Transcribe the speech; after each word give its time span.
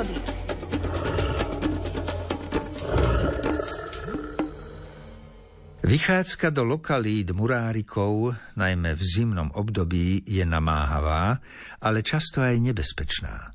prírody. 0.00 0.16
Vychádzka 5.80 6.54
do 6.54 6.62
lokalít 6.62 7.34
murárikov, 7.34 8.38
najmä 8.54 8.94
v 8.94 9.02
zimnom 9.02 9.50
období, 9.58 10.22
je 10.22 10.46
namáhavá, 10.46 11.42
ale 11.82 12.06
často 12.06 12.38
aj 12.38 12.62
nebezpečná. 12.62 13.50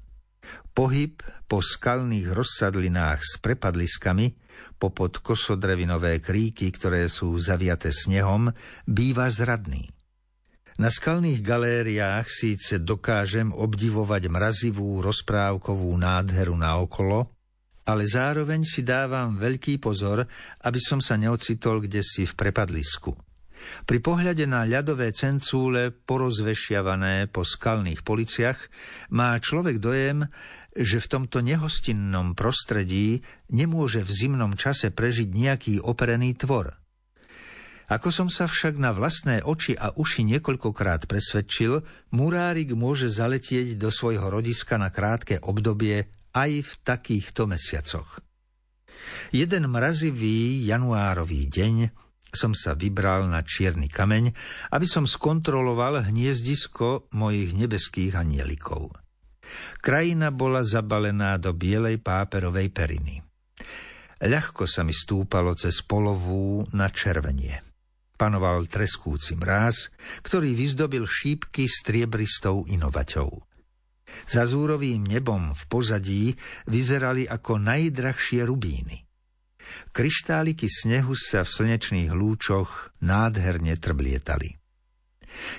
Pohyb 0.76 1.24
po 1.48 1.64
skalných 1.64 2.36
rozsadlinách 2.36 3.24
s 3.24 3.40
prepadliskami, 3.40 4.36
popod 4.76 5.24
kosodrevinové 5.24 6.20
kríky, 6.20 6.68
ktoré 6.76 7.08
sú 7.08 7.40
zaviaté 7.40 7.96
snehom, 7.96 8.52
býva 8.84 9.32
zradný. 9.32 9.95
Na 10.76 10.92
skalných 10.92 11.40
galériách 11.40 12.28
síce 12.28 12.84
dokážem 12.84 13.48
obdivovať 13.56 14.28
mrazivú 14.28 15.00
rozprávkovú 15.00 15.88
nádheru 15.96 16.52
na 16.60 16.76
okolo, 16.84 17.32
ale 17.88 18.04
zároveň 18.04 18.68
si 18.68 18.84
dávam 18.84 19.40
veľký 19.40 19.80
pozor, 19.80 20.28
aby 20.68 20.80
som 20.84 21.00
sa 21.00 21.16
neocitol 21.16 21.80
kde 21.80 22.04
si 22.04 22.28
v 22.28 22.36
prepadlisku. 22.36 23.16
Pri 23.88 24.04
pohľade 24.04 24.44
na 24.52 24.68
ľadové 24.68 25.16
cencúle 25.16 25.96
porozvešiavané 25.96 27.32
po 27.32 27.48
skalných 27.48 28.04
policiach 28.04 28.60
má 29.16 29.40
človek 29.40 29.80
dojem, 29.80 30.28
že 30.76 31.00
v 31.00 31.08
tomto 31.08 31.40
nehostinnom 31.40 32.36
prostredí 32.36 33.24
nemôže 33.48 34.04
v 34.04 34.12
zimnom 34.12 34.60
čase 34.60 34.92
prežiť 34.92 35.32
nejaký 35.32 35.74
operený 35.80 36.36
tvor. 36.36 36.76
Ako 37.86 38.10
som 38.10 38.34
sa 38.34 38.50
však 38.50 38.82
na 38.82 38.90
vlastné 38.90 39.46
oči 39.46 39.78
a 39.78 39.94
uši 39.94 40.26
niekoľkokrát 40.26 41.06
presvedčil, 41.06 41.86
murárik 42.18 42.74
môže 42.74 43.14
zaletieť 43.14 43.78
do 43.78 43.94
svojho 43.94 44.26
rodiska 44.26 44.82
na 44.82 44.90
krátke 44.90 45.38
obdobie 45.38 46.10
aj 46.34 46.52
v 46.66 46.72
takýchto 46.82 47.46
mesiacoch. 47.46 48.20
Jeden 49.30 49.70
mrazivý 49.70 50.66
januárový 50.66 51.46
deň 51.46 51.94
som 52.36 52.52
sa 52.52 52.76
vybral 52.76 53.32
na 53.32 53.46
čierny 53.46 53.88
kameň, 53.88 54.36
aby 54.76 54.88
som 54.90 55.08
skontroloval 55.08 56.04
hniezdisko 56.10 57.08
mojich 57.16 57.56
nebeských 57.56 58.18
anielikov. 58.18 58.92
Krajina 59.80 60.34
bola 60.34 60.66
zabalená 60.66 61.38
do 61.38 61.54
bielej 61.54 62.02
páperovej 62.02 62.74
periny. 62.74 63.22
Ľahko 64.20 64.66
sa 64.66 64.82
mi 64.82 64.92
stúpalo 64.92 65.54
cez 65.54 65.86
polovú 65.86 66.66
na 66.74 66.90
červenie. 66.90 67.75
Panoval 68.16 68.72
treskúci 68.72 69.36
mráz, 69.36 69.92
ktorý 70.24 70.56
vyzdobil 70.56 71.04
šípky 71.04 71.68
striebristou 71.68 72.64
inovaťou. 72.64 73.44
Za 74.30 74.48
zúrovým 74.48 75.04
nebom 75.04 75.52
v 75.52 75.64
pozadí 75.68 76.26
vyzerali 76.70 77.28
ako 77.28 77.60
najdrahšie 77.60 78.48
rubíny. 78.48 79.04
Kryštáliky 79.92 80.70
snehu 80.70 81.18
sa 81.18 81.42
v 81.44 81.50
slnečných 81.50 82.14
lúčoch 82.14 82.94
nádherne 83.02 83.76
trblietali. 83.76 84.62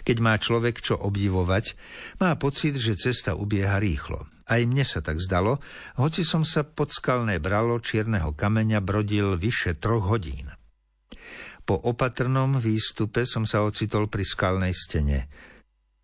Keď 0.08 0.16
má 0.24 0.40
človek 0.40 0.80
čo 0.80 0.96
obdivovať, 0.96 1.76
má 2.22 2.32
pocit, 2.40 2.80
že 2.80 2.96
cesta 2.96 3.36
ubieha 3.36 3.76
rýchlo. 3.76 4.24
Aj 4.46 4.62
mne 4.62 4.86
sa 4.86 5.02
tak 5.02 5.20
zdalo, 5.20 5.60
hoci 6.00 6.22
som 6.22 6.46
sa 6.46 6.62
pod 6.64 6.94
skalné 6.94 7.42
bralo 7.42 7.76
čierneho 7.82 8.32
kameňa 8.32 8.80
brodil 8.80 9.36
vyše 9.36 9.76
troch 9.76 10.06
hodín. 10.06 10.55
Po 11.66 11.74
opatrnom 11.74 12.62
výstupe 12.62 13.26
som 13.26 13.42
sa 13.42 13.66
ocitol 13.66 14.06
pri 14.06 14.22
skalnej 14.22 14.72
stene– 14.72 15.20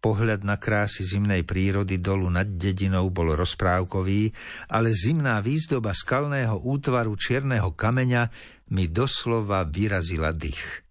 Pohľad 0.03 0.43
na 0.43 0.59
krásy 0.59 1.07
zimnej 1.07 1.47
prírody 1.47 2.03
dolu 2.03 2.27
nad 2.27 2.59
dedinou 2.59 3.07
bol 3.15 3.39
rozprávkový, 3.39 4.35
ale 4.75 4.91
zimná 4.91 5.39
výzdoba 5.39 5.95
skalného 5.95 6.59
útvaru 6.67 7.15
čierneho 7.15 7.71
kameňa 7.71 8.27
mi 8.75 8.91
doslova 8.91 9.63
vyrazila 9.63 10.35
dých. 10.35 10.83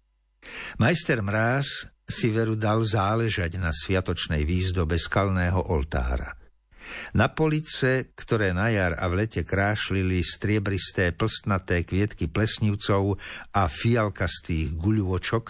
Majster 0.80 1.20
Mráz 1.20 1.92
si 2.08 2.32
veru 2.32 2.56
dal 2.56 2.80
záležať 2.88 3.60
na 3.60 3.68
sviatočnej 3.68 4.48
výzdobe 4.48 4.96
skalného 4.96 5.60
oltára. 5.60 6.32
Na 7.16 7.32
police, 7.32 8.12
ktoré 8.16 8.50
na 8.56 8.68
jar 8.72 8.96
a 8.98 9.06
v 9.08 9.24
lete 9.24 9.42
krášlili 9.46 10.20
striebristé 10.20 11.12
plstnaté 11.12 11.86
kvietky 11.86 12.28
plesnivcov 12.28 13.16
a 13.54 13.62
fialkastých 13.68 14.76
guľôčok, 14.76 15.44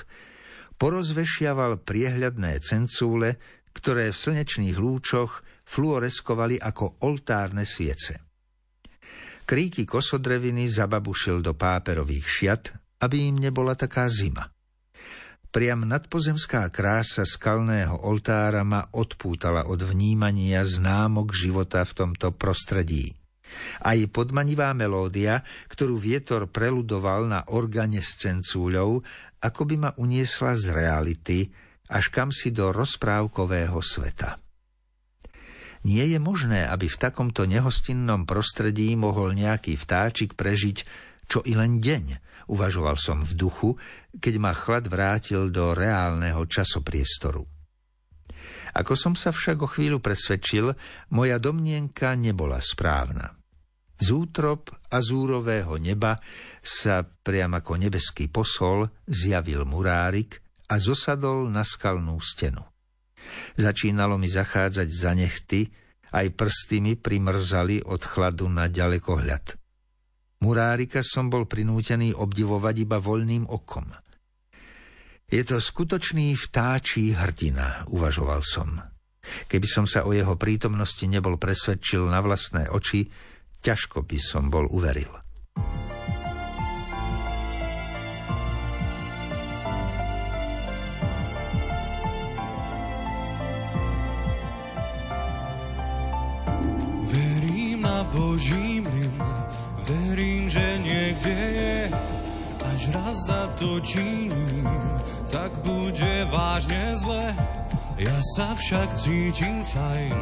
porozvešiaval 0.77 1.85
priehľadné 1.87 2.59
cencúle, 2.63 3.39
ktoré 3.73 4.13
v 4.13 4.21
slnečných 4.21 4.77
lúčoch 4.77 5.47
fluoreskovali 5.65 6.61
ako 6.61 7.03
oltárne 7.07 7.65
sviece. 7.65 8.21
Kríky 9.43 9.83
kosodreviny 9.83 10.71
zababušil 10.71 11.43
do 11.43 11.53
páperových 11.57 12.27
šiat, 12.27 12.63
aby 13.03 13.33
im 13.33 13.43
nebola 13.43 13.75
taká 13.75 14.07
zima. 14.07 14.47
Priam 15.53 15.85
nadpozemská 15.85 16.65
krása 16.73 17.29
skalného 17.29 18.09
oltára 18.09 18.65
ma 18.65 18.89
odpútala 18.89 19.69
od 19.69 19.85
vnímania 19.85 20.65
známok 20.65 21.37
života 21.37 21.85
v 21.85 21.93
tomto 21.93 22.33
prostredí. 22.33 23.13
Aj 23.85 24.01
podmanivá 24.09 24.73
melódia, 24.73 25.45
ktorú 25.69 26.01
vietor 26.01 26.49
preludoval 26.49 27.29
na 27.29 27.45
organe 27.53 28.01
s 28.01 28.17
cencúľou, 28.17 29.05
ako 29.45 29.63
by 29.69 29.77
ma 29.77 29.91
uniesla 30.01 30.57
z 30.57 30.73
reality, 30.73 31.53
až 31.93 32.09
kam 32.09 32.33
si 32.33 32.49
do 32.49 32.73
rozprávkového 32.73 33.77
sveta. 33.85 34.41
Nie 35.85 36.09
je 36.09 36.17
možné, 36.17 36.65
aby 36.65 36.89
v 36.89 36.97
takomto 36.97 37.45
nehostinnom 37.45 38.25
prostredí 38.25 38.97
mohol 38.97 39.37
nejaký 39.37 39.77
vtáčik 39.77 40.33
prežiť 40.33 41.12
čo 41.33 41.41
i 41.49 41.57
len 41.57 41.81
deň, 41.81 42.21
uvažoval 42.53 43.01
som 43.01 43.25
v 43.25 43.33
duchu, 43.33 43.81
keď 44.21 44.35
ma 44.37 44.53
chlad 44.53 44.85
vrátil 44.85 45.49
do 45.49 45.73
reálneho 45.73 46.45
časopriestoru. 46.45 47.41
Ako 48.77 48.93
som 48.93 49.17
sa 49.17 49.33
však 49.33 49.65
o 49.65 49.69
chvíľu 49.69 50.05
presvedčil, 50.05 50.77
moja 51.17 51.41
domnienka 51.41 52.13
nebola 52.21 52.61
správna. 52.61 53.33
Z 53.97 54.13
útrop 54.13 54.69
azúrového 54.93 55.81
neba 55.81 56.21
sa 56.61 57.01
priam 57.01 57.57
ako 57.57 57.81
nebeský 57.81 58.29
posol 58.29 58.93
zjavil 59.09 59.65
murárik 59.65 60.43
a 60.69 60.77
zosadol 60.77 61.49
na 61.49 61.65
skalnú 61.65 62.21
stenu. 62.21 62.61
Začínalo 63.57 64.19
mi 64.21 64.29
zachádzať 64.29 64.89
za 64.91 65.13
nechty, 65.17 65.71
aj 66.13 66.35
prsty 66.35 66.83
mi 66.83 66.93
primrzali 66.99 67.81
od 67.87 68.03
chladu 68.03 68.51
na 68.51 68.67
ďalekohľad. 68.67 69.62
Murárika 70.43 71.07
som 71.07 71.31
bol 71.31 71.47
prinútený 71.47 72.19
obdivovať 72.19 72.83
iba 72.83 72.99
voľným 72.99 73.47
okom. 73.47 73.87
Je 75.31 75.41
to 75.47 75.63
skutočný 75.63 76.35
vtáčí 76.35 77.15
hrdina, 77.15 77.87
uvažoval 77.87 78.43
som. 78.43 78.83
Keby 79.23 79.69
som 79.71 79.87
sa 79.87 80.03
o 80.03 80.11
jeho 80.11 80.35
prítomnosti 80.35 81.07
nebol 81.07 81.39
presvedčil 81.39 82.11
na 82.11 82.19
vlastné 82.19 82.67
oči, 82.75 83.07
ťažko 83.63 84.03
by 84.03 84.19
som 84.19 84.51
bol 84.51 84.67
uveril. 84.67 85.15
Verím 97.07 97.87
na 97.87 98.03
Boží 98.11 98.83
mlyn, 98.83 99.15
verím, 99.87 100.51
že 100.51 100.67
niekde 100.83 101.35
je, 101.35 101.79
až 102.63 102.83
raz 102.95 103.17
zatočím, 103.27 104.33
tak 105.31 105.51
bude 105.67 106.27
vážne 106.31 106.97
zle. 107.03 107.35
Ja 107.99 108.19
sa 108.35 108.57
však 108.57 108.89
cítim 108.99 109.63
fajn, 109.63 110.19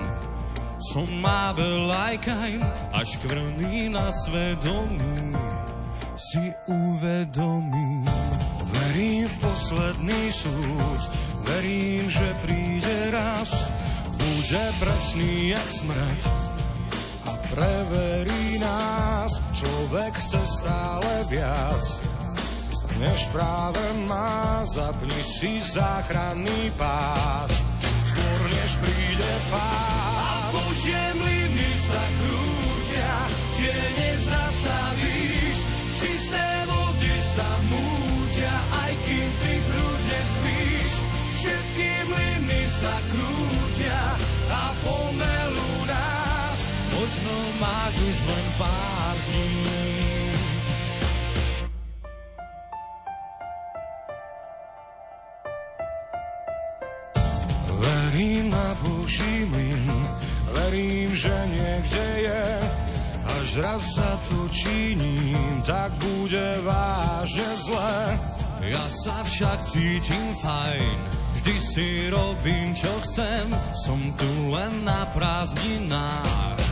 som 0.93 1.09
Mabel 1.21 1.87
Lajkajn, 1.89 2.61
až 2.93 3.17
krvný 3.23 3.89
na 3.93 4.11
svedomí 4.11 5.33
si 6.21 6.53
uvedomí. 6.69 8.05
Verím 8.71 9.25
v 9.25 9.37
posledný 9.41 10.23
súd, 10.35 11.03
verím, 11.49 12.05
že 12.11 12.29
príde 12.45 12.97
raz, 13.15 13.51
bude 14.21 14.65
presný 14.77 15.57
jak 15.57 15.69
smrť 15.71 16.21
a 17.25 17.33
preverí. 17.55 18.50
Človek 19.91 20.23
chce 20.23 20.43
stále 20.47 21.13
viac, 21.27 21.87
než 23.03 23.27
práve 23.35 23.83
má, 24.07 24.63
zapni 24.71 25.19
si 25.19 25.59
záchranný 25.59 26.71
pás, 26.79 27.51
skôr 28.07 28.41
než 28.55 28.71
príde 28.79 29.33
pás. 29.51 30.55
Božie 30.55 31.05
mlyny 31.19 31.71
sa 31.91 32.05
krútia, 32.07 33.15
tie 33.59 33.79
nezastavíš. 33.99 35.59
Čisté 35.99 36.47
vody 36.71 37.15
sa 37.35 37.51
mútia, 37.67 38.55
aj 38.87 38.93
kým 38.95 39.31
ty 39.43 39.55
hrudne 39.59 40.21
spíš. 40.23 40.93
Všetky 41.35 41.91
mlyny 42.07 42.63
sa 42.79 42.95
krútia 43.11 44.03
a 44.55 44.63
nás. 45.19 45.20
Možno 47.11 47.39
máš 47.59 47.95
už 48.07 48.19
len 48.23 48.47
pár 48.55 49.17
dní. 49.27 49.67
Verím 57.83 58.55
na 58.55 58.79
Boží 58.79 59.43
mlyn, 59.51 59.91
verím, 60.55 61.11
že 61.19 61.35
niekde 61.51 62.07
je, 62.31 62.47
až 63.27 63.49
raz 63.59 63.83
za 63.99 64.13
to 64.31 64.47
činím, 64.55 65.67
tak 65.67 65.91
bude 65.99 66.63
vážne 66.63 67.51
zle. 67.67 67.99
Ja 68.71 68.87
sa 69.03 69.27
však 69.27 69.59
cítim 69.67 70.31
fajn, 70.39 70.95
vždy 71.43 71.57
si 71.59 71.87
robím, 72.07 72.71
čo 72.71 72.93
chcem, 73.03 73.51
som 73.83 73.99
tu 74.15 74.31
len 74.55 74.87
na 74.87 75.11
prázdninách. 75.11 76.70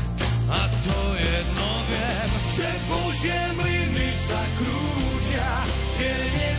A 0.48 0.60
to 0.64 1.00
jedno 1.20 1.70
viem, 1.92 2.30
že 2.56 2.68
Božie 2.88 3.40
mlyny 3.52 4.08
sa 4.16 4.40
krútia, 4.56 5.50
tie 6.00 6.16
nie 6.40 6.57